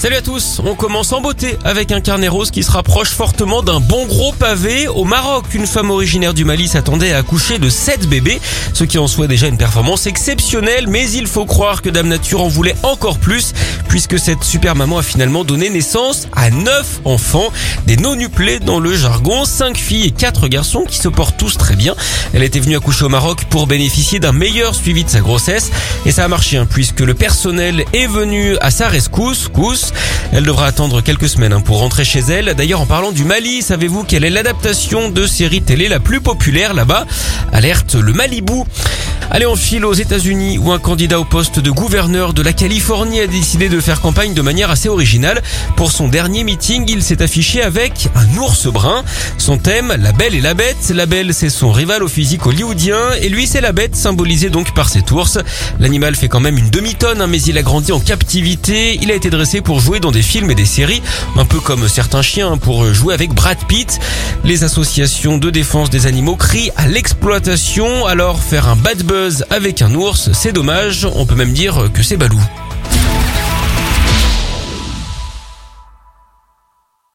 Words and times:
Salut 0.00 0.16
à 0.16 0.22
tous, 0.22 0.62
on 0.64 0.74
commence 0.74 1.12
en 1.12 1.20
beauté 1.20 1.58
avec 1.62 1.92
un 1.92 2.00
carnet 2.00 2.28
rose 2.28 2.50
qui 2.50 2.62
se 2.62 2.70
rapproche 2.70 3.10
fortement 3.10 3.62
d'un 3.62 3.80
bon 3.80 4.06
gros 4.06 4.32
pavé. 4.32 4.88
Au 4.88 5.04
Maroc, 5.04 5.52
une 5.52 5.66
femme 5.66 5.90
originaire 5.90 6.32
du 6.32 6.46
Mali 6.46 6.68
s'attendait 6.68 7.12
à 7.12 7.18
accoucher 7.18 7.58
de 7.58 7.68
7 7.68 8.08
bébés, 8.08 8.40
ce 8.72 8.84
qui 8.84 8.96
en 8.96 9.06
soit 9.06 9.26
déjà 9.26 9.46
une 9.46 9.58
performance 9.58 10.06
exceptionnelle, 10.06 10.86
mais 10.88 11.10
il 11.10 11.26
faut 11.26 11.44
croire 11.44 11.82
que 11.82 11.90
Dame 11.90 12.08
Nature 12.08 12.40
en 12.40 12.48
voulait 12.48 12.76
encore 12.82 13.18
plus, 13.18 13.52
puisque 13.90 14.20
cette 14.20 14.44
super 14.44 14.76
maman 14.76 14.98
a 14.98 15.02
finalement 15.02 15.42
donné 15.42 15.68
naissance 15.68 16.28
à 16.32 16.50
9 16.50 17.00
enfants, 17.04 17.48
des 17.86 17.96
non-nuplés 17.96 18.60
dans 18.60 18.78
le 18.78 18.96
jargon, 18.96 19.44
5 19.44 19.76
filles 19.76 20.06
et 20.06 20.10
4 20.12 20.46
garçons 20.46 20.84
qui 20.88 20.96
se 20.96 21.08
portent 21.08 21.36
tous 21.36 21.58
très 21.58 21.74
bien. 21.74 21.96
Elle 22.32 22.44
était 22.44 22.60
venue 22.60 22.76
accoucher 22.76 23.06
au 23.06 23.08
Maroc 23.08 23.46
pour 23.50 23.66
bénéficier 23.66 24.20
d'un 24.20 24.30
meilleur 24.30 24.76
suivi 24.76 25.02
de 25.02 25.10
sa 25.10 25.18
grossesse, 25.18 25.72
et 26.06 26.12
ça 26.12 26.24
a 26.24 26.28
marché, 26.28 26.56
hein, 26.56 26.68
puisque 26.70 27.00
le 27.00 27.14
personnel 27.14 27.84
est 27.92 28.06
venu 28.06 28.56
à 28.60 28.70
sa 28.70 28.88
rescousse, 28.88 29.48
cousse, 29.48 29.92
elle 30.32 30.44
devra 30.44 30.66
attendre 30.66 31.00
quelques 31.00 31.28
semaines 31.28 31.52
hein, 31.52 31.60
pour 31.60 31.80
rentrer 31.80 32.04
chez 32.04 32.20
elle. 32.20 32.54
D'ailleurs, 32.54 32.82
en 32.82 32.86
parlant 32.86 33.10
du 33.10 33.24
Mali, 33.24 33.60
savez-vous 33.60 34.04
quelle 34.04 34.22
est 34.22 34.30
l'adaptation 34.30 35.08
de 35.08 35.26
série 35.26 35.62
télé 35.62 35.88
la 35.88 35.98
plus 35.98 36.20
populaire 36.20 36.74
là-bas? 36.74 37.06
Alerte 37.52 37.96
le 37.96 38.12
Malibu. 38.12 38.62
Allez, 39.32 39.46
on 39.46 39.54
file 39.54 39.84
aux 39.84 39.92
États-Unis 39.92 40.58
où 40.58 40.72
un 40.72 40.80
candidat 40.80 41.20
au 41.20 41.24
poste 41.24 41.60
de 41.60 41.70
gouverneur 41.70 42.34
de 42.34 42.42
la 42.42 42.52
Californie 42.52 43.20
a 43.20 43.28
décidé 43.28 43.68
de 43.68 43.78
faire 43.78 44.00
campagne 44.00 44.34
de 44.34 44.42
manière 44.42 44.72
assez 44.72 44.88
originale. 44.88 45.40
Pour 45.76 45.92
son 45.92 46.08
dernier 46.08 46.42
meeting, 46.42 46.84
il 46.88 47.00
s'est 47.00 47.22
affiché 47.22 47.62
avec 47.62 48.08
un 48.16 48.38
ours 48.38 48.66
brun. 48.66 49.04
Son 49.38 49.56
thème, 49.56 49.94
la 50.00 50.10
belle 50.10 50.34
et 50.34 50.40
la 50.40 50.54
bête. 50.54 50.90
La 50.92 51.06
belle, 51.06 51.32
c'est 51.32 51.48
son 51.48 51.70
rival 51.70 52.02
au 52.02 52.08
physique 52.08 52.44
hollywoodien 52.44 52.98
et 53.22 53.28
lui, 53.28 53.46
c'est 53.46 53.60
la 53.60 53.70
bête, 53.70 53.94
symbolisée 53.94 54.50
donc 54.50 54.74
par 54.74 54.88
cet 54.88 55.12
ours. 55.12 55.38
L'animal 55.78 56.16
fait 56.16 56.28
quand 56.28 56.40
même 56.40 56.58
une 56.58 56.70
demi-tonne, 56.70 57.22
hein, 57.22 57.28
mais 57.28 57.40
il 57.40 57.56
a 57.56 57.62
grandi 57.62 57.92
en 57.92 58.00
captivité. 58.00 58.98
Il 59.00 59.12
a 59.12 59.14
été 59.14 59.30
dressé 59.30 59.60
pour 59.60 59.78
jouer 59.78 60.00
dans 60.00 60.10
des 60.10 60.22
films 60.22 60.50
et 60.50 60.56
des 60.56 60.66
séries, 60.66 61.02
un 61.36 61.44
peu 61.44 61.60
comme 61.60 61.88
certains 61.88 62.22
chiens 62.22 62.56
pour 62.56 62.92
jouer 62.92 63.14
avec 63.14 63.32
Brad 63.32 63.58
Pitt. 63.68 64.00
Les 64.42 64.64
associations 64.64 65.38
de 65.38 65.50
défense 65.50 65.88
des 65.88 66.06
animaux 66.06 66.34
crient 66.34 66.72
à 66.76 66.88
l'exploitation, 66.88 68.06
alors 68.06 68.42
faire 68.42 68.68
un 68.68 68.74
bad 68.74 69.04
avec 69.50 69.82
un 69.82 69.94
ours, 69.94 70.30
c'est 70.32 70.52
dommage, 70.52 71.04
on 71.04 71.26
peut 71.26 71.34
même 71.34 71.52
dire 71.52 71.90
que 71.92 72.02
c'est 72.02 72.16
balou. 72.16 72.40